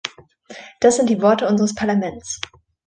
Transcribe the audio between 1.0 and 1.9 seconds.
die Worte unseres